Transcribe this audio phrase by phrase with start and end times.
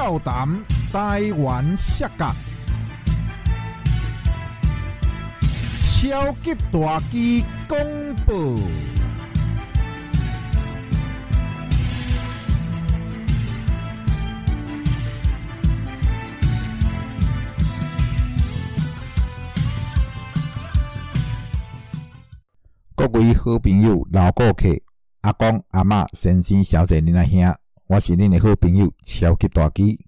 [0.00, 0.48] 笑谈
[0.92, 2.32] 台湾色角，
[5.90, 8.56] 超级大机公布。
[22.94, 24.68] 各位好朋友、老顾客、
[25.22, 27.52] 阿公、阿嬷、先生、小姐、恁阿兄，
[27.88, 29.98] 我是恁的好朋友超级大机，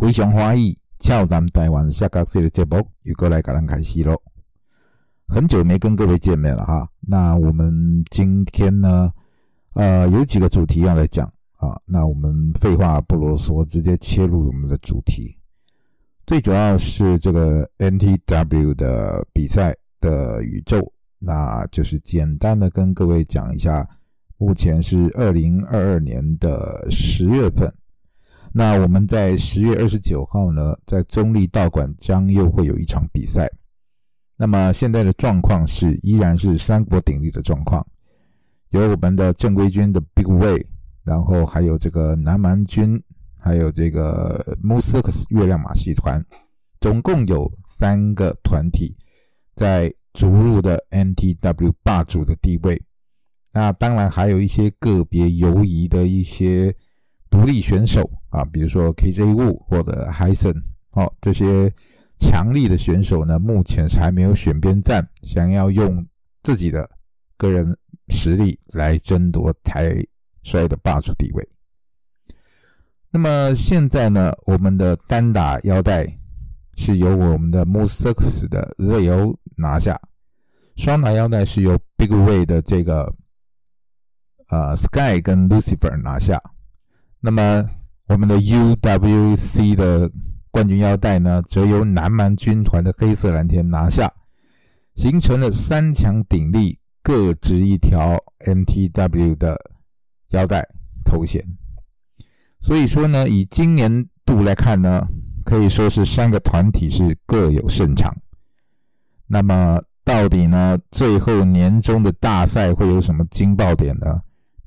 [0.00, 4.22] 非常欢喜，俏谈台湾下角这个节目又过来甲咱开始咯。
[5.28, 9.12] 很久没跟各位见面了哈，那我们今天呢，
[9.74, 15.36] 呃，有几个主题要来讲啊，那我们废话不啰嗦，直接切入我们的主题。
[16.26, 20.90] 最主要是这个 NTW 的比赛的宇宙。
[21.18, 23.86] 那就是简单的跟各位讲一下，
[24.42, 27.72] 目前是二零二二年的十月份。
[28.52, 33.48] 那我们在十月二十九号呢，在中立道馆将又会有一场比赛。
[34.36, 37.86] 那么现在的状况是依然是三国鼎立的状况，
[38.70, 40.66] 有我们的正规军的 Big Way，
[41.04, 43.00] 然后还有这个南蛮军，
[43.38, 46.20] 还有这个 Musix 月亮马戏团，
[46.80, 48.96] 总共有三个团体
[49.54, 49.94] 在。
[50.14, 52.82] 逐入的 NTW 霸主的地位，
[53.52, 56.74] 那当然还有一些个别游移的一些
[57.30, 60.60] 独立选手啊，比如说 KJ Wu 或者 Hyson
[60.92, 61.72] 哦，这些
[62.18, 66.06] 强力的选手呢，目前是还没有选边站，想要用
[66.42, 66.88] 自己的
[67.36, 67.76] 个人
[68.08, 69.94] 实力来争夺台
[70.42, 71.48] 摔的霸主地位。
[73.10, 76.18] 那么现在呢，我们的单打腰带
[76.76, 79.36] 是由我们的 Musix 的 ZO。
[79.54, 80.00] 拿下
[80.76, 83.14] 双打腰带是由 Big Way 的这个
[84.52, 86.38] 呃 Sky 跟 Lucifer 拿下，
[87.20, 87.64] 那么
[88.08, 90.10] 我们的 UWC 的
[90.50, 94.12] 冠军腰带呢，则由南蛮军团的黑色蓝天拿下，
[94.94, 99.58] 形成了三强鼎立，各执一条 NTW 的
[100.32, 100.62] 腰带
[101.02, 101.42] 头衔。
[102.60, 105.06] 所以说呢，以今年度来看呢，
[105.46, 108.14] 可以说是三个团体是各有胜场。
[109.26, 110.78] 那么到底呢？
[110.90, 114.20] 最后年终的大赛会有什么惊爆点呢？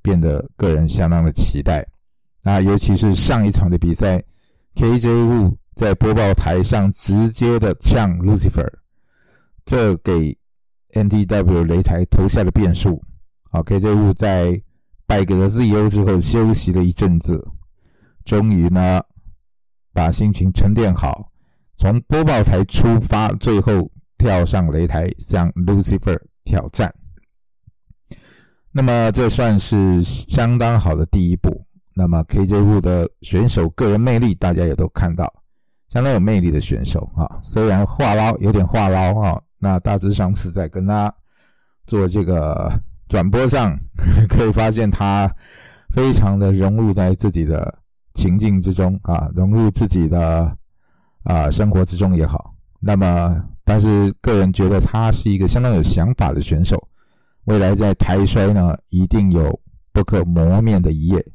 [0.05, 1.83] 变得个人相当的期待。
[2.43, 4.21] 那尤其是上一场的比赛
[4.75, 8.71] ，KJ Wu 在播报台上直接的呛 Lucifer，
[9.65, 10.37] 这给
[10.93, 13.01] NTW 擂台投下了变数。
[13.49, 14.61] 好，KJ Wu 在
[15.07, 17.43] 败给了 ZO 之后休息了一阵子，
[18.23, 19.01] 终于呢
[19.91, 21.31] 把心情沉淀好，
[21.75, 23.89] 从播报台出发，最后。
[24.17, 26.91] 跳上擂台向 Lucifer 挑战，
[28.77, 31.49] 那么这算是相当好的第一步。
[31.93, 35.33] 那么 KJ Wu 的选手个人魅力，大家也都看到，
[35.87, 37.39] 相当有魅力的选手啊。
[37.41, 41.09] 虽然话唠有点话唠啊，那大致上次在跟他
[41.87, 42.69] 做这个
[43.07, 43.73] 转播上，
[44.27, 45.33] 可以发现他
[45.91, 47.79] 非常的融入在自己的
[48.13, 50.53] 情境之中啊，融入自己的
[51.23, 52.53] 啊生活之中也好。
[52.81, 56.89] 那么，但是个人觉得他是一个相当有想法的选手，
[57.45, 59.59] 未来在台摔呢，一定有
[59.91, 61.25] 不可磨灭的一页。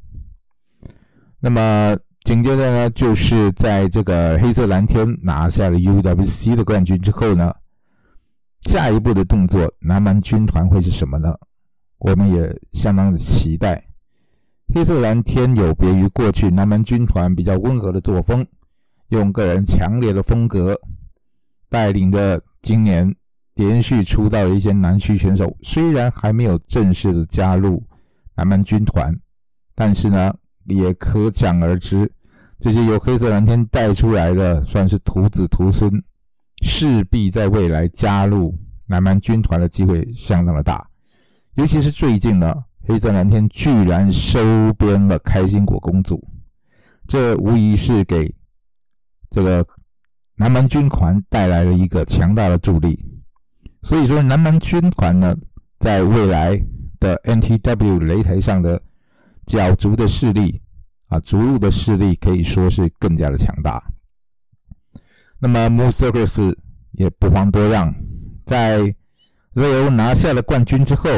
[1.39, 7.53] 那么紧接着呢，就是在这个黑色蓝天拿下了 UWC 的冠军之后呢，
[8.61, 11.35] 下一步的动作，南蛮军团会是什么呢？
[11.97, 13.83] 我们也相当的期待。
[14.73, 18.45] 黑色蓝天有别于过去南蛮军团比较温和的作风，
[19.09, 20.79] 用个人强烈的风格。
[21.69, 23.15] 带领的今年
[23.55, 27.83] 连续出道的一些南区选手，虽然还没有正式的加入
[28.35, 29.13] 南蛮军团，
[29.75, 30.33] 但是呢，
[30.65, 32.11] 也可想而知，
[32.59, 35.91] 这些由黑色蓝天带出来的，算是徒子徒孙，
[36.61, 38.57] 势必在未来加入
[38.87, 40.87] 南蛮军团的机会相当的大。
[41.55, 42.55] 尤其是最近呢，
[42.87, 46.25] 黑色蓝天居然收编了开心果公主，
[47.07, 48.33] 这无疑是给
[49.29, 49.65] 这个。
[50.37, 52.97] 南蛮军团带来了一个强大的助力，
[53.81, 55.35] 所以说南蛮军团呢，
[55.79, 56.59] 在未来
[56.99, 58.81] 的 NTW 擂台上的
[59.45, 60.61] 角逐的势力
[61.07, 63.83] 啊，逐鹿的势力可以说是更加的强大。
[65.39, 66.55] 那么 m o s e Circus
[66.91, 67.93] 也不遑多让，
[68.45, 68.81] 在
[69.55, 71.09] ZO 拿下了冠军之后，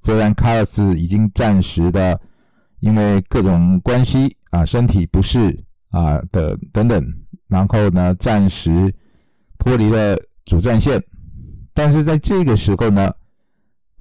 [0.00, 2.20] 虽然卡尔斯已经暂时的
[2.80, 7.04] 因为各种关系啊，身体不适啊的等等。
[7.48, 8.94] 然后呢，暂时
[9.58, 11.02] 脱离了主战线，
[11.78, 13.14] 但是在这个时候呢，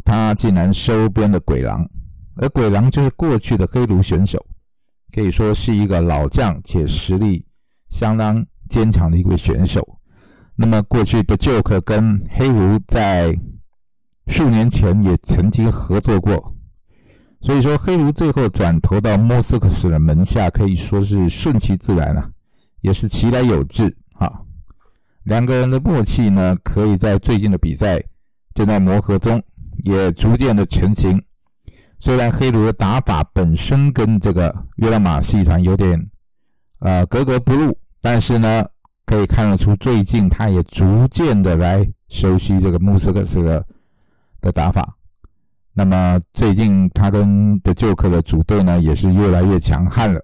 [0.04, 1.88] 他竟然收编了鬼狼，
[2.38, 4.44] 而鬼狼就是过去的黑奴选手，
[5.14, 7.46] 可以说是一个老将且实力
[7.90, 9.88] 相当坚强的一位选手。
[10.56, 13.38] 那么过去的 Joke 跟黑狐在
[14.26, 16.56] 数年前也曾经合作过，
[17.42, 22.28] 所以说黑狐最后转投到莫斯科斯的门下，可以说是顺其自然啊，
[22.82, 24.42] 也是其来有志啊。
[25.28, 28.02] 两个人的默契呢，可以在最近的比赛
[28.56, 29.44] 正在磨合中，
[29.84, 31.22] 也逐渐的成型。
[32.00, 36.10] 虽然黑奴的打法本身跟这个约拉马戏团有点
[36.80, 38.66] 呃格格不入，但是呢，
[39.06, 43.66] 可以看得出最近他也逐渐的来熟悉这个穆斯克斯的
[44.40, 44.98] 的打法。
[45.74, 50.22] 那么最近他跟的旧客的组队呢，也是越来越强悍了。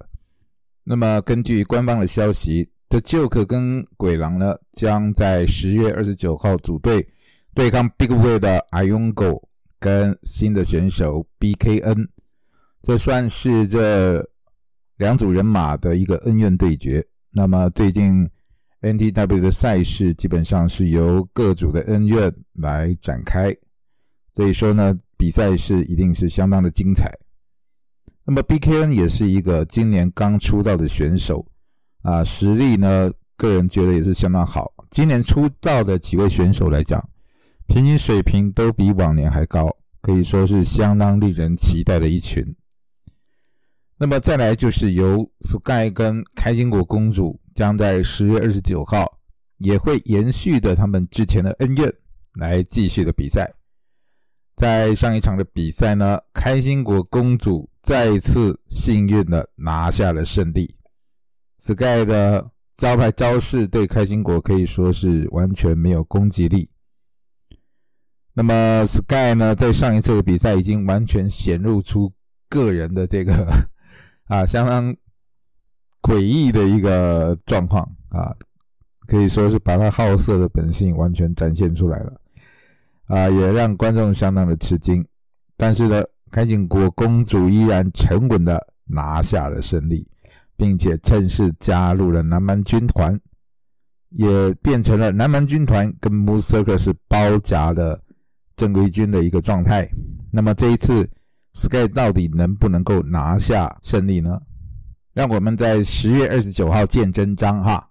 [0.85, 7.07] 那么根据官方的消息，The Joke 跟鬼狼呢，将在十月二十九号组队
[7.55, 9.41] 对抗 Big Way 的 Iongo。
[9.79, 12.07] 跟新的选手 BKN，
[12.81, 14.25] 这算是这
[14.95, 17.05] 两组人马的一个恩怨对决。
[17.31, 18.29] 那么最近
[18.79, 23.53] NTW 的赛事基本上是由各组的恩怨来展开，
[24.33, 27.11] 所以说呢，比赛是一定是相当的精彩。
[28.23, 31.45] 那么 BKN 也是一个今年刚出道的选手
[32.03, 34.71] 啊，实力呢，个人觉得也是相当好。
[34.89, 37.03] 今年出道的几位选手来讲。
[37.65, 42.43] 平均水平都比往年还高，可以说是相当令人期待的一群。
[43.97, 49.17] 那么再来就是由 Sky 跟开心果公主将在十月二十九号
[49.59, 51.91] 也会延续的他们之前的恩怨
[52.33, 53.49] 来继续的比赛。
[54.57, 60.75] 在上一场的比赛呢，开心果公主再次幸运的拿下了胜利。
[61.65, 66.69] Sky 的招牌招式对开心果可以说是完全没有攻击力。
[68.33, 72.11] 那么 Sky 呢，在上一次的比赛已经完全显露出
[72.49, 73.47] 个人的这个
[74.27, 74.93] 啊相当
[76.01, 78.35] 诡异的一个状况啊，
[79.07, 82.19] 可以说是把他好色的本性完全展现出来了
[83.05, 85.07] 啊，也让观众相当的吃惊。
[85.55, 90.05] 但是呢，开心果公主依然沉稳的拿下了胜利，
[90.57, 93.19] 并且正式加入了南蛮军团，
[94.09, 97.99] 也变成了南蛮军团跟 Moon Circus 包夹的。
[98.55, 99.89] 正规军的一个状态，
[100.31, 101.09] 那么这一次
[101.55, 104.39] Sky 到底能不能够拿下胜利呢？
[105.11, 107.89] 让我们在十月二十九号见真章哈。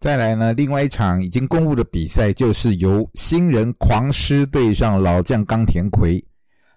[0.00, 6.22] 再来呢，另外一场已经公布的比赛就是由新人狂狮对上老将冈田葵。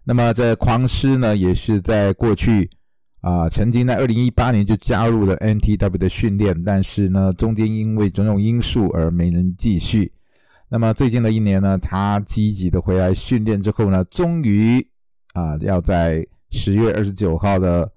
[0.04, 2.70] 那么这狂狮呢，也是在过去
[3.24, 10.12] 啊，曾经在二零一八年就加入了 NTW 的训练，但是呢，中间因为种种因素而没能继续。
[10.68, 14.86] 那么最近的一年呢，他积极的回来训练之后呢，终于
[15.34, 16.22] 啊要在
[16.52, 17.90] 十月二十九号的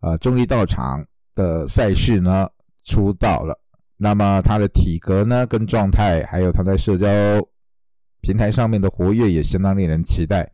[0.00, 1.02] 啊中立道场
[1.34, 2.46] 的赛事呢
[2.84, 3.58] 出道了。
[3.96, 7.08] 那么他的体格呢跟状态，还有他在社交
[8.20, 10.52] 平台上面的活跃也相当令人期待。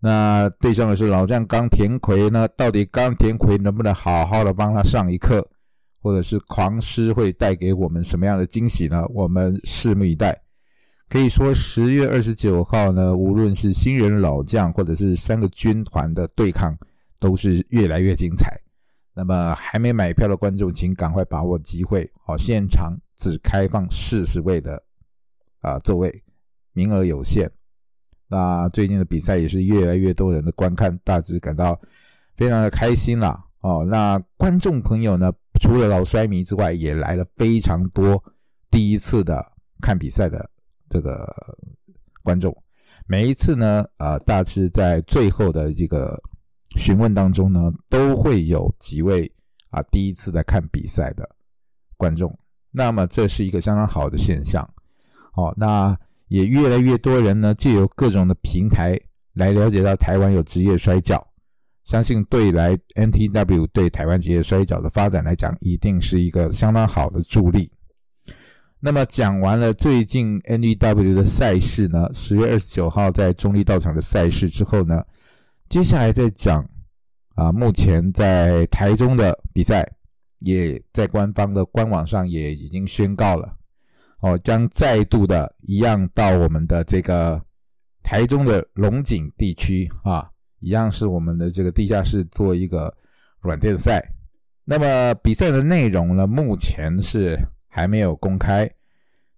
[0.00, 5.48] 那对上的是老将冈田葵呢，到底冈田葵能不能好好的帮他上一课，
[6.00, 9.04] 或者是狂狮会带给我们什么样的惊喜呢？
[9.08, 10.42] 我们拭目以待。
[11.08, 16.76] 可以说，十月二十九号呢，无论是新人老将，或者是三个军团的对抗，
[17.18, 18.60] 都是越来越精彩。
[19.14, 22.10] 那么，还没买票的观众，请赶快把握机会。
[22.24, 24.82] 好，现场只开放四十位的
[25.60, 26.22] 啊座位，
[26.72, 27.50] 名额有限。
[28.28, 31.80] 那最近的比赛也是越来越多人的观看，大致感到
[32.36, 33.44] 非常的开心啦。
[33.62, 38.22] 哦，那观众朋友呢，除了老衰迷之外，也来了非常多
[38.70, 40.50] 第一次的看比赛的。
[40.88, 41.26] 这个
[42.22, 42.56] 观众
[43.08, 46.16] 每一次呢，呃，大致在最后的这个
[46.76, 49.30] 询问当中呢，都会有几位
[49.70, 51.28] 啊第一次在看比赛的
[51.96, 52.32] 观众。
[52.70, 54.62] 那么这是一个相当好的现象。
[55.34, 58.98] 哦，那也越来越多人呢，借由各种的平台
[59.34, 61.24] 来了解到台湾有职业摔跤，
[61.84, 67.70] 相信对来 NTW 对台湾职业摔跤的发展来讲，一定是一个相当好的助力。
[68.78, 75.02] 那么讲完了最近 NEW 的赛事呢，十月二十九号在中立道场的赛事之后呢，
[75.68, 76.68] 接下来再讲
[77.34, 79.86] 啊，目前在台中的比赛，
[80.40, 83.56] 也在官方的官网上也已经宣告了，
[84.20, 87.40] 哦，将再度的一样到我们的这个
[88.02, 90.30] 台中的龙井地区啊，
[90.60, 92.92] 一样是我们的这个地下室做一个
[93.40, 94.12] 软垫赛。
[94.64, 98.68] 那么比赛的内容呢，目前是还没有公开。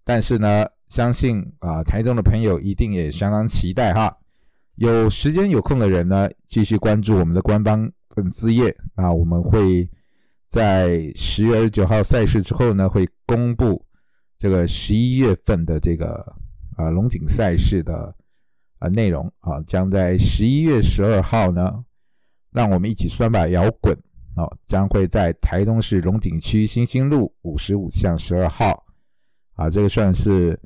[0.05, 4.17] 但是呢，相信啊，台中的朋友一定也相当期待哈。
[4.77, 9.91] 有时间有空的人呢，继续关注我们的官方粉丝页啊，我们会
[10.49, 13.85] 在十月二十九号赛事之后呢，会公布
[14.39, 16.15] 这个十一月份的这个
[16.77, 18.15] 啊龙井赛事的
[18.79, 21.85] 啊内容啊，将在十一月十二号呢，
[22.53, 23.93] 让我们一起酸把摇滚
[24.37, 28.87] 哦，将会在台东市龙井区新兴路五十五巷十二号
[29.55, 30.57] 啊，这个算是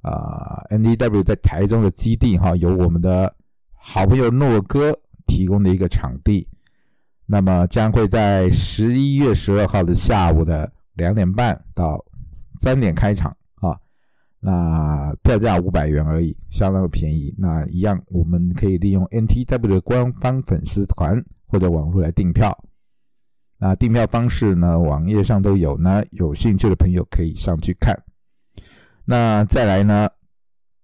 [0.00, 3.36] 啊 N D W 在台中的基地哈，由我们的
[3.72, 6.48] 好朋友诺哥提供的一个场地。
[7.26, 12.04] 那么将会在十一月十二号的下午的两点半到
[12.56, 13.78] 三点开场啊，
[14.40, 17.34] 那票价五百元而已，相当的便宜。
[17.38, 22.56] 那一样，我们可以利用 NTW 的官方粉丝团或者网络来订票。
[23.58, 28.00] 那订票方式呢，网页上都有呢，有兴趣的朋友可以上去看。
[29.04, 30.08] 那再来呢，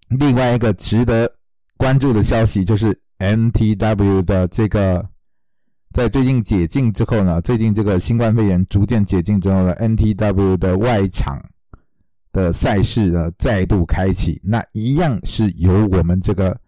[0.08, 1.36] 另外一个值得
[1.76, 5.08] 关注的消息就是 NTW 的这个。
[5.96, 11.42] 在最近解禁之后呢，最近这个新冠肺炎逐渐解禁之后呢，NTW 的外场
[12.32, 16.60] 的赛事呢再度开启，那一样是由我们这个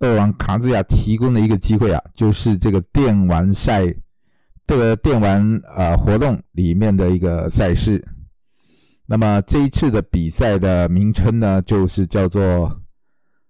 [0.00, 3.86] 二王卡兹亚提供的一个机会啊，就是这个电玩赛
[4.66, 8.06] 这个电玩呃活动里面的一个赛事。
[9.06, 12.78] 那么这一次的比赛的名称呢，就是叫做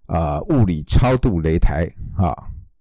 [0.06, 1.84] 啊物理超度擂台
[2.16, 2.32] 啊，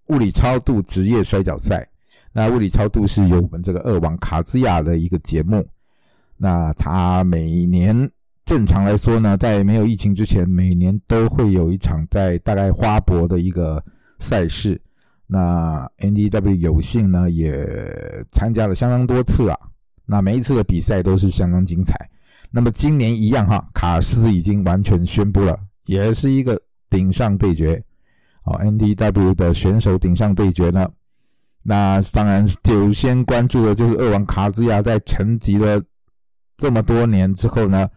[0.10, 1.90] 物理超度职业摔跤赛。
[2.38, 5.66] 那物理超度是由我们这个二王卡兹亚的一个节目。
[6.36, 8.12] 那他每年
[8.44, 13.82] 正常来说呢，在没有疫情之前，每年都会有一场在大概花博的一个
[14.20, 14.80] 赛事。
[15.28, 17.66] 那 NDW 有幸呢也
[18.34, 19.58] 参加了相当多次啊。
[20.06, 21.96] 那每一次的比赛都是相当精彩。
[22.52, 27.82] 那么今年一样哈，卡斯已经完全宣布了，也是一个顶上对决。
[28.44, 30.86] 哦，NDW 的选手顶上对决呢？
[31.68, 35.82] 那当然，首先关注的就是二王卡兹亚在沉寂了
[36.58, 37.90] 这么多年之后呢，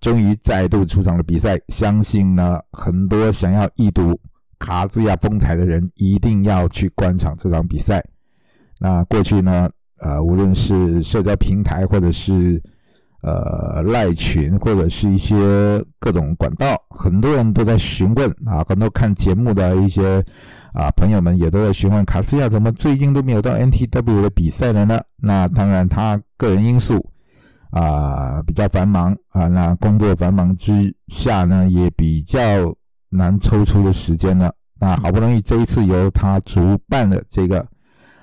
[0.00, 1.56] 终于再度出场了比赛。
[1.68, 4.18] 相信呢，很多想要一睹
[4.58, 8.04] 卡兹亚风采的人，一定要去观赏这场比赛。
[8.80, 12.60] 那过去呢，呃，无论是社交平台，或者是
[13.22, 15.36] 呃赖群，或者是一些
[15.98, 20.22] 各种管道，很多人都在询问啊，很多看节目的一些。
[20.74, 24.98] 啊，朋友们也都在询问卡斯亚怎么最近都没有到 NTW 的比赛了呢？
[25.18, 26.98] 那当然，他个人因素
[27.68, 30.72] 啊比较繁忙啊，那工作繁忙之
[31.08, 32.40] 下呢，也比较
[33.10, 34.50] 难抽出的时间了。
[34.80, 37.62] 那好不容易这一次由他主办的这个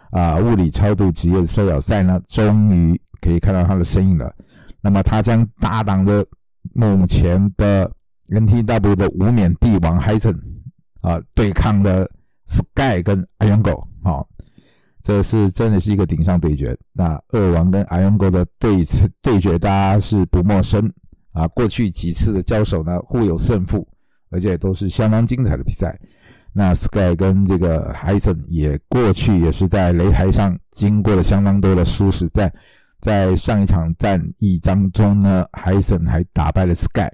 [0.09, 4.33] 啊物理超度职业摔跤赛呢，终于可以看到他的身影了。
[4.81, 6.25] 那么他将搭档着
[6.73, 7.91] 目前的
[8.29, 10.39] NTW 的无冕帝王 h 森
[11.01, 12.09] 啊对抗的。
[12.51, 14.25] Sky 跟 Iron Go，啊，
[15.03, 16.75] 这是真的是一个顶上对决。
[16.93, 18.83] 那二王跟 Iron Go 的对
[19.21, 20.91] 对决，大家是不陌生
[21.31, 21.47] 啊。
[21.49, 23.87] 过去几次的交手呢，互有胜负，
[24.31, 25.95] 而且都是相当精彩的比赛。
[26.51, 32.51] 那 Sky 跟这个 h s o n 也过去也是在擂台上经过了相当多的殊死战。
[32.99, 37.09] 在上一场战役当中呢 h s o n 还打败了 Sky，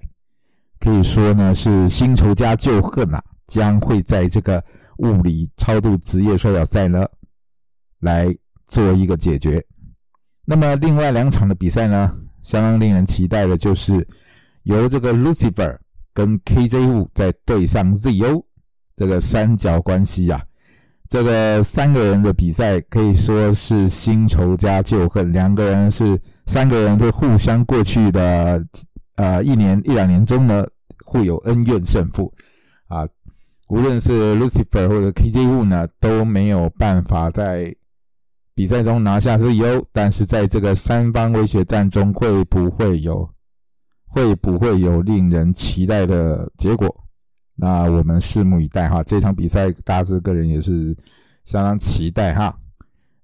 [0.80, 4.64] 可以说呢是新仇加旧恨啊，将会在这个。
[5.00, 7.06] 物理超度职业摔角赛呢，
[8.00, 8.34] 来
[8.66, 9.62] 做一个解决。
[10.46, 14.08] 那么另外两场的比赛呢，相当令人期待的就是
[14.64, 15.78] 由这个 Lucifer
[16.14, 18.46] 跟 KJ 五在对上 ZO
[18.96, 20.42] 这个三角关系啊。
[21.08, 28.64] 这个三个人的比赛可以说是新仇加旧恨，两个人是三个人都互相过去的
[29.16, 30.66] 呃一年一两年中呢
[31.06, 32.34] 互有恩怨胜负
[32.88, 33.08] 啊。
[33.68, 37.76] 无论是 Lucifer 或者 KJ 物呢，都没有办法在
[38.54, 43.30] 比赛中拿下 ZO，但是在这个三方威胁战中，会不会有
[44.08, 47.05] 会不会有令人期待的结果？
[47.56, 49.04] 那我们拭目以待哈。
[49.04, 50.96] 这场比赛大致个人也是
[51.44, 52.58] 相当期待哈。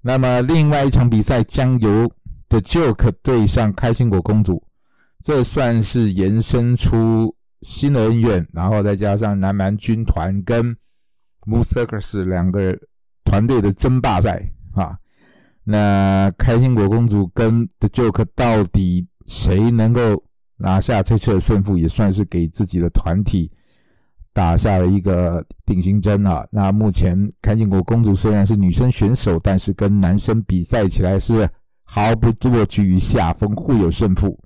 [0.01, 2.11] 那么另外一场比赛将由
[2.49, 4.63] The Joke 对上开心果公主，
[5.23, 7.35] 这算是延伸出。
[7.61, 10.65] 新的恩怨，然后再加上南蛮军团跟
[11.45, 12.75] m u s i c s 两个
[13.23, 14.97] 团队的争霸赛啊，
[15.63, 20.23] 那开心果公主跟 The Joke 到底谁能够
[20.57, 23.51] 拿下这次的胜负，也算是给自己的团体
[24.33, 26.45] 打下了一个定心针啊。
[26.51, 31.49] 那目前开心果公主虽然是女生选手，但是跟男生比赛起来是
[31.83, 34.39] 毫不落居于下风，互有胜负。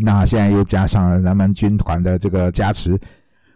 [0.00, 2.98] 那现在又加上了南蛮军团的这个加持，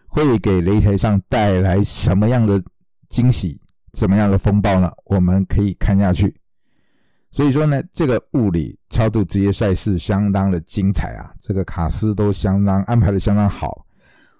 [0.07, 2.61] 会给擂台上带来什么样的
[3.09, 3.59] 惊喜、
[3.93, 4.91] 什么样的风暴呢？
[5.05, 6.39] 我们可以看下去。
[7.31, 13.85] 所以说呢，这个物理超度职业赛事相当的精彩啊，这个卡司都相当安排的相当好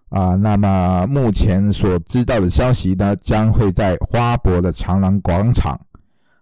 [0.10, 0.36] 啊。
[0.36, 5.80] 那么目前所知道的消息呢，将会在花博的长廊广场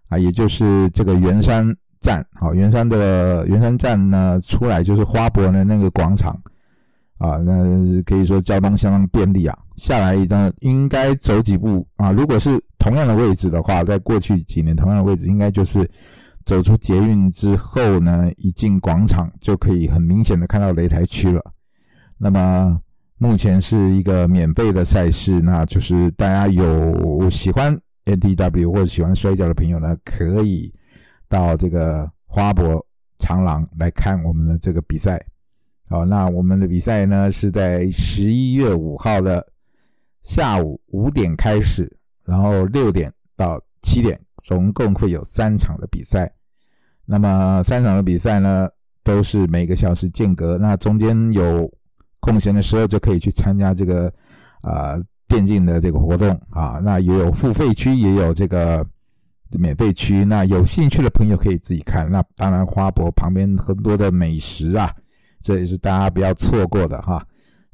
[0.10, 6.34] 啊，也就是这个圆山站，好，圆山的圆山站呢出来就是花博的那个广场
[7.18, 7.64] 啊，那
[8.04, 9.58] 可以说交通相当便利啊。
[9.78, 12.12] 下来呢，应该走几步啊？
[12.12, 15.90] 如果是同样的位置的话，在过去几年同样的位置，应该就是。
[16.46, 21.42] 走出捷运之后呢，一进广场就可以很明显的看到擂台区了。
[22.20, 22.80] 那么
[23.26, 30.72] 目前是一个免费的赛事，那就是大家有喜欢 NTW 或者喜欢摔跤的朋友呢，可以
[31.28, 32.86] 到这个花博
[33.18, 35.20] 长廊来看我们的这个比赛。
[35.90, 39.44] 好，那我们的比赛呢是在十一月五号的
[40.22, 41.92] 下午五点开始，
[42.26, 44.20] 然后六点到七点。
[44.44, 46.32] 总共会有三场的比赛，
[47.06, 48.70] 那么三场的比赛呢，
[49.04, 50.60] 都是每个小时间隔。
[50.60, 51.68] 那中间有
[52.26, 54.12] 空闲的时候，就可以去参加这个
[54.62, 54.96] 啊
[55.28, 56.82] 电竞的这个活动啊。
[56.84, 58.84] 那也有付费区，也有这个
[59.60, 60.26] 免费区。
[60.26, 62.10] 那有兴趣的朋友可以自己看。
[62.10, 64.92] 那当然，花博旁边很多的美食啊，
[65.40, 67.24] 这也是大家不要错过的哈。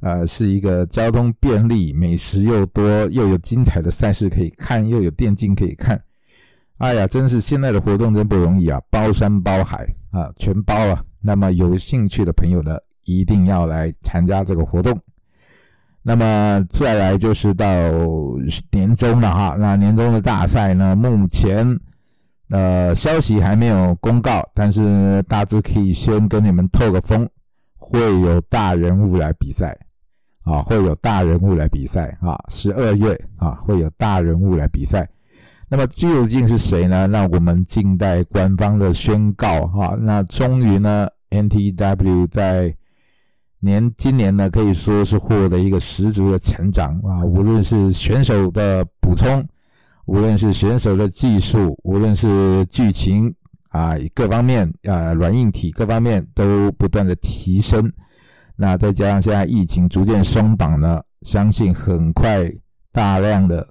[0.01, 6.01] 呃，是一个交通便利、美食又多、又有精彩的赛事可以看，又有电竞可以看。
[6.79, 11.05] 哎呀，真是现在的活动真不容易啊，包山包海啊，全包了。
[11.21, 14.97] 那么有兴趣的朋友呢，一定要来参加这个活动。
[16.03, 17.65] 那么再来就是到
[18.71, 21.79] 年终了哈，那年终的大赛呢，目前
[22.49, 27.29] 呃消息还没有公告，但是大致可以先跟你们透个风，
[27.75, 29.77] 会有大人物来比赛
[30.43, 35.07] 啊，会有大人物来比赛啊，十二月啊会有大人物来比赛。
[35.69, 37.05] 那么究竟是谁呢？
[37.05, 39.95] 那我们静待官方的宣告哈。
[40.01, 42.75] 那终于呢，NTW 在
[43.61, 47.23] 年今年呢，可以说是获得一个十足的成长啊。
[47.23, 49.47] 无论是选手的补充，
[50.05, 53.33] 无论是选手的技术，无论是剧情
[53.69, 57.89] 啊，各方面啊，软硬体各方面都不断的提升。
[58.55, 62.51] 那再加上现在疫情逐渐松绑呢，相信很快
[62.91, 63.67] 大量的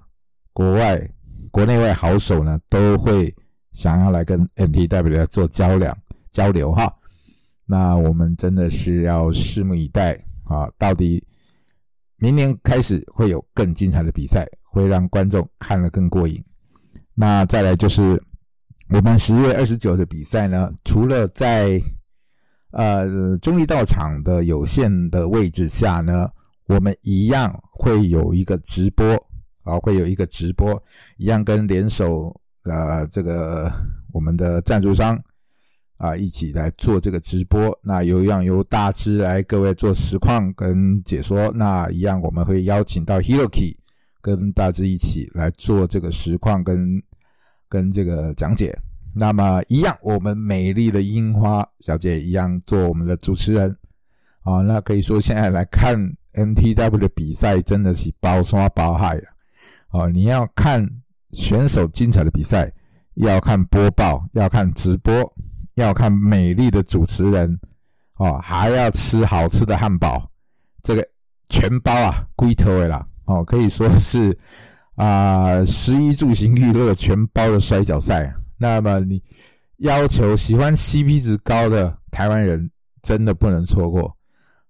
[0.53, 1.07] 国外。
[1.51, 3.35] 国内外好手呢都会
[3.73, 5.93] 想要来跟 NTW 做交流
[6.31, 6.89] 交流哈，
[7.71, 10.69] 那我们真的是要拭目以待啊！
[10.77, 11.23] 到底
[12.17, 16.43] 明年开始会有更精彩的比赛，会让观众看了更过瘾。
[17.13, 18.21] 那再来就是
[18.89, 21.81] 我们十月二十九的比赛呢，除了在
[22.71, 26.27] 呃中立道场的有限的位置下呢，
[26.67, 29.05] 我们一样会有一个直播。
[29.63, 30.83] 啊，会有一个直播，
[31.17, 33.71] 一样跟联手呃这个
[34.11, 35.15] 我们的赞助商
[36.01, 37.77] 啊一起来做这个直播。
[37.83, 43.75] 那有样由大志来各位做实况跟解说，那一样我们会邀请到 Hiroki
[44.19, 47.01] 跟大志一起来做这个实况跟
[47.69, 48.75] 跟这个讲解。
[49.13, 53.69] 那么一样，我们美丽的樱花小姐一样做我们的主持人
[54.41, 54.61] 啊。
[54.61, 55.95] 那可以说现在来看
[56.33, 59.23] MTW 的比赛，真的是包山包海了。
[59.89, 60.89] 哦，你要看
[61.33, 62.71] 选手精彩的比赛，
[63.15, 65.13] 要看播报，要看直播，
[65.75, 67.59] 要看美丽的主持人，
[68.15, 70.29] 哦，还要吃好吃的汉堡，
[70.81, 71.07] 这个
[71.49, 74.37] 全包啊，龟头的啦，哦，可以说是
[74.95, 78.33] 啊，食衣住行娱乐全包的摔跤赛。
[78.57, 79.21] 那么你
[79.77, 82.69] 要求喜欢 CP 值高的台湾人，
[83.01, 84.15] 真的不能错过。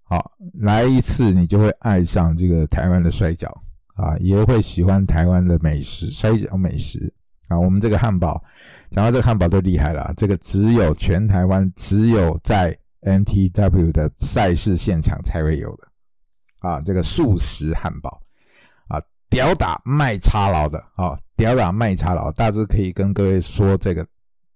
[0.04, 3.50] 好，来一次你就会爱上这个台湾的摔跤。
[3.98, 7.14] 啊，也会喜欢台湾的美食，摔跤美食
[7.52, 7.60] 啊。
[7.60, 8.42] 我们这个汉堡，
[8.90, 15.88] 讲到这个汉堡都厉害了，这个只有全台湾只有在 NTW 的赛事现场才会有的
[16.60, 16.80] 啊。
[16.82, 18.22] 这个素食汉堡
[18.88, 24.08] 啊，屌打麦叉佬的啊，屌打麦叉佬，大致可以跟各位说，这个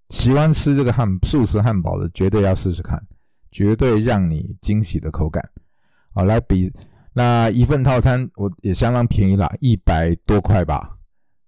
[0.10, 3.02] 喜欢吃这个汉素食汉堡的，绝对要试试看，
[3.52, 5.44] 绝对让你惊喜的口感。
[6.14, 6.72] 好，来比。
[7.18, 10.95] 那一份套餐我也相当便宜啦，一百多块吧，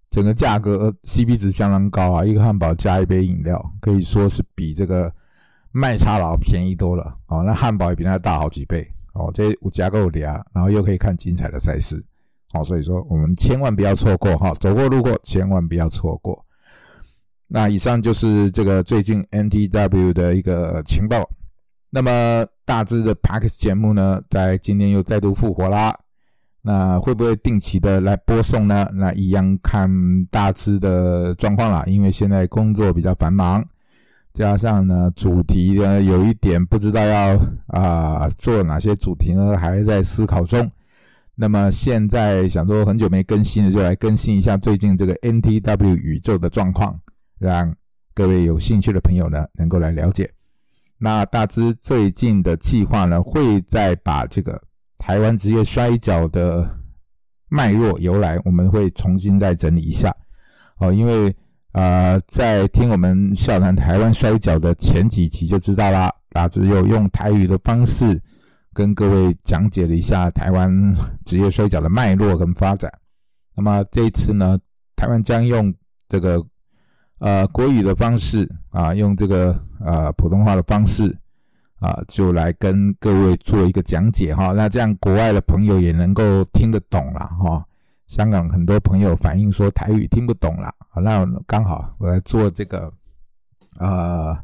[0.09, 2.25] 整个价格 CP 值相当高啊！
[2.25, 5.13] 一个汉堡加一杯饮料，可以说是比这个
[5.71, 7.43] 麦茶佬便宜多了哦。
[7.43, 9.29] 那汉堡也比它大好几倍哦。
[9.33, 12.01] 这五加够俩，然后又可以看精彩的赛事
[12.53, 12.63] 哦。
[12.63, 16.45] 所以说我们千万不要错过哈，走过路过千万不要错过。
[17.47, 21.29] 那以上就是这个最近 NTW 的一个情报。
[21.89, 25.97] 那么大致的 p a k 节目呢，在今年又再度复活啦。
[26.67, 28.85] 那会不会定期的来播送呢？
[28.93, 29.89] 那一样看
[30.25, 31.81] 大致的状况啦。
[31.87, 33.63] 因为现在工作比较繁忙，
[34.33, 40.69] 加上呢主题呢有一点不知道要啊做哪些主题呢，还在思考中。
[41.35, 46.99] 那么现在想说很久没更新了，就来更新一下最近这个 NTW 宇宙的状况，
[47.39, 47.73] 让
[48.13, 50.29] 各位有兴趣的朋友呢能够来了解。
[50.97, 54.61] 那大致最近的计划呢，会再把这个
[54.97, 56.69] 台湾职业摔跤的
[57.49, 60.13] 脉络由来，我们会重新再整理一下。
[60.79, 61.35] 哦，因为
[61.71, 68.21] 呃，在听我们笑谈台湾摔跤的前几集就知道啦，大致有用台语的方式
[68.73, 70.71] 跟各位讲解了一下台湾
[71.25, 72.91] 职业摔跤的脉络跟发展。
[73.55, 74.57] 那么这一次呢，
[74.95, 75.73] 台湾将用
[76.07, 76.45] 这个。
[77.19, 81.17] 呃，国语的方式啊，用这个呃普通话的方式
[81.79, 84.51] 啊，就来跟各位做一个讲解哈。
[84.53, 87.65] 那这样国外的朋友也能够听得懂了哈。
[88.07, 92.91] 香港很多朋友反映说台语听不懂了，那刚好我来做这个
[93.79, 94.37] 呃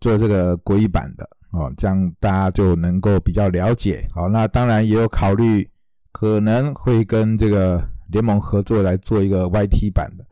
[0.00, 4.08] 做这个国语版的哦，这样大家就能够比较了解。
[4.12, 5.68] 好，那当然也有考虑
[6.12, 10.26] 可能会跟这个联盟合作来做一个 YT 版的。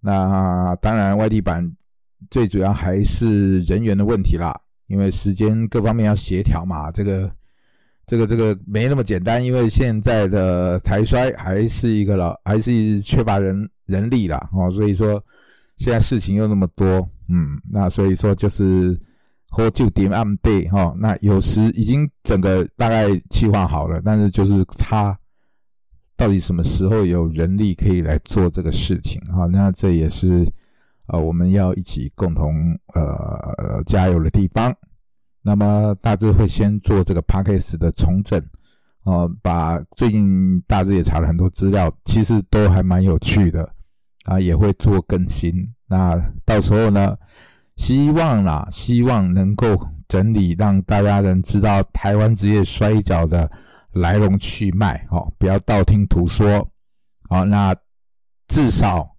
[0.00, 1.76] 那当然，，YT 版
[2.30, 4.54] 最主要还是人员的问题啦，
[4.88, 7.30] 因为时间各方面要协调嘛，这个、
[8.04, 9.42] 这个、这个没那么简单。
[9.42, 15.22] 因为现在的台衰还是一个老，还是缺乏人人力啦，哦，所以说
[15.76, 18.98] 现在事情又那么多，嗯，那所以说就是
[19.48, 25.16] 和就点暗对哈，那有时已经整个大概计划好了，但是就是差。
[26.16, 29.22] 到底什么时候有人力可以来做这个事情？
[29.26, 30.44] 哈，那这也是
[31.08, 32.54] 呃我们要一起共同
[32.94, 34.74] 呃加油的地方。
[35.42, 38.42] 那么大致会先做这个 p a c k a g e 的重整，
[39.04, 43.68] 哦，把最近大致也查了很多资料，其实都还蛮有趣的
[44.24, 45.52] 啊，也会做更新。
[45.88, 47.16] 那到时候呢，
[47.76, 53.50] 希望啦，希望能够整理，让大家能知道台湾职业摔跤的。
[53.92, 56.68] 来龙去脉，哦，不要道听途说，
[57.28, 57.74] 好，那
[58.46, 59.16] 至少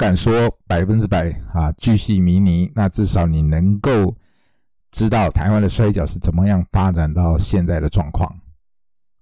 [0.00, 4.16] 敢说百分之百啊，巨细靡遗，那至少你能够
[4.90, 8.34] 知道台湾的摔跤是怎么样发展到现在的状况，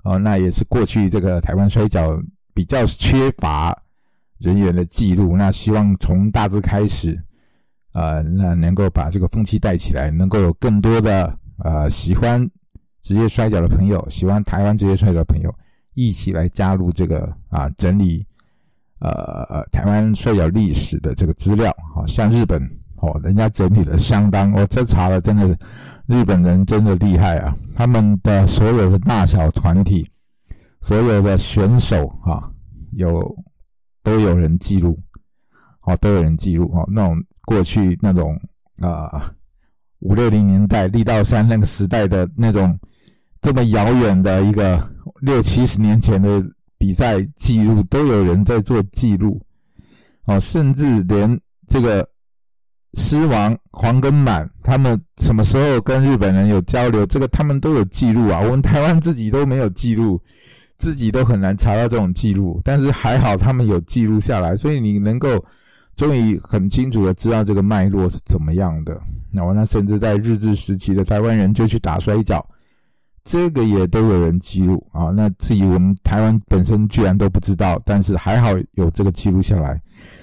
[0.04, 2.16] 哦，那也是过去这个台湾摔跤
[2.54, 3.76] 比较缺乏
[4.38, 7.20] 人员的记录，那希望从大致开始，
[7.94, 12.48] 呃，那能够把这个风气带起来，能够有更多的呃喜欢。
[13.00, 15.52] 职业摔跤的朋友，喜欢台湾职业摔跤的朋友，
[15.94, 18.24] 一起来加入这个啊，整理
[19.00, 21.74] 呃台湾摔跤历史的这个资料。
[21.94, 22.62] 好像日本
[22.96, 25.56] 哦，人家整理的相当，我这查了，真的
[26.06, 27.54] 日本人真的厉害啊！
[27.76, 30.08] 他们的所有的大小团体，
[30.80, 32.50] 所有的选手啊，
[32.92, 33.36] 有
[34.02, 34.98] 都有人记录，
[35.82, 38.40] 哦，都有人记录哦，那种过去那种
[38.80, 39.32] 啊
[40.00, 42.78] 五六零年代力道山那个时代的那种。
[43.40, 44.82] 这么遥远的一个
[45.20, 46.44] 六七十年前的
[46.78, 49.42] 比赛记录，都有人在做记录，
[50.26, 52.08] 哦，甚至连这个
[52.94, 58.40] 狮王黄根满他们什么时候跟日本人有交流，这个他们都有记录啊。
[58.40, 60.20] 我们台湾自己都没有记录，
[60.76, 65.44] 自己都很难查到这种记录，但是还好他们有记录下来，所以你能够
[65.96, 68.98] 终于很清楚的知道这个脉络是怎么样的。
[69.32, 72.44] 那我那甚至在日治时期的台湾人就去打摔跤。
[73.24, 79.78] 这个也都有人记录啊，那至于我们台湾本身居然都不知道，但是还好有这个记录下来，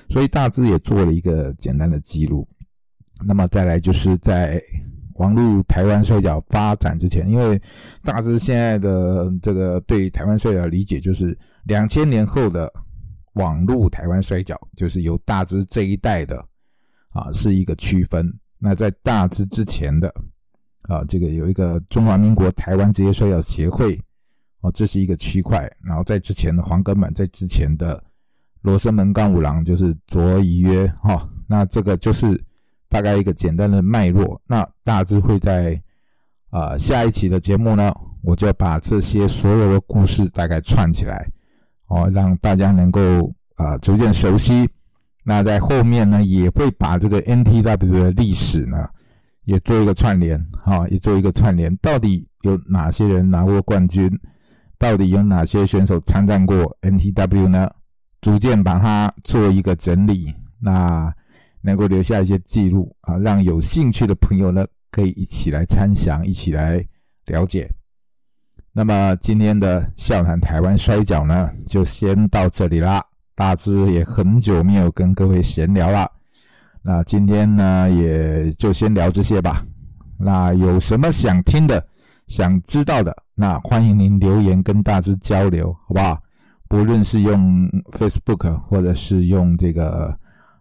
[0.09, 2.47] 所以大致也做了一个简单的记录。
[3.23, 4.59] 那么再来就是在
[5.17, 7.61] 网络台湾摔跤发展之前，因为
[8.03, 12.71] 大致现在的这个对台湾摔跤理解就是两千年后的
[13.33, 16.43] 网络台湾摔跤，就是由大致这一代的
[17.11, 18.33] 啊是一个区分。
[18.57, 20.11] 那在大致之前的。
[20.87, 23.99] 啊，这个有一个中华民国台湾职业摔跤协会，
[24.61, 25.69] 哦，这是一个区块。
[25.83, 28.03] 然后在之前的黄根满，在之前的
[28.61, 32.39] 罗生门干五郎就是左乙约，哈，那这个就是
[32.87, 34.39] 大概一个简单的脉络。
[34.45, 35.81] 那大致会在
[36.51, 41.27] 啊下一期的节目呢，我就把这些所有的故事大概串起来，
[41.87, 43.01] 哦，让大家能够
[43.55, 44.69] 啊逐渐熟悉。
[45.23, 48.87] 那在后面呢，也会把这个 NTW 的历史呢。
[49.45, 51.75] 也做一个串联，哈，也做一个串联。
[51.77, 54.09] 到底有哪些人拿过冠军？
[54.77, 57.69] 到底有哪些选手参战过 NTW 呢？
[58.21, 61.13] 逐渐把它做一个整理，那
[61.61, 66.85] 能够留下一些记录啊，让有兴趣的朋友呢可以一起来参详，一起来
[67.27, 67.71] 了解。
[68.73, 73.03] 那么今天的笑谈台湾摔角呢，就先到这里啦。
[73.35, 76.09] 大致也很久没有跟各位闲聊了。
[76.87, 79.59] 那今天呢，也就先聊这些吧。
[80.19, 81.83] 那有什么想听的、
[82.27, 86.21] 想知道的，那欢迎您留言跟大致交流，好不好？
[86.67, 90.15] 不论是用 Facebook 或者是用这个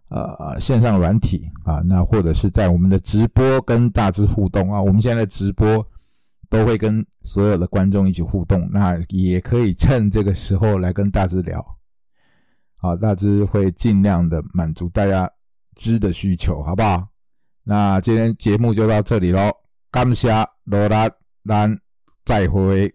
[0.09, 5.87] 呃线上软体啊，那或者是在我们的直播跟大致互动啊，我们现在直播
[6.49, 11.63] 都会跟所有的观众一起互动，那也可以趁这个时候来跟大致聊。
[12.81, 15.31] 好，大致会尽量的满足大家
[15.75, 17.09] 知的需求，好不好？
[17.63, 19.51] 那今天节目就到这里喽，
[19.91, 20.29] 感谢
[20.65, 21.09] 罗拉，
[21.47, 21.79] 咱
[22.25, 22.95] 再会。